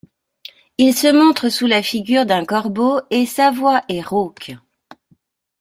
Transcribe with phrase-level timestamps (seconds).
[0.79, 4.53] Il se montre sous la figure d'un corbeau et sa voix est rauque.